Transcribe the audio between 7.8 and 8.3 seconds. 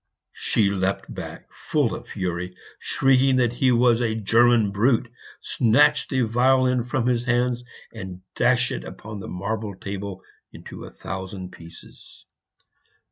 and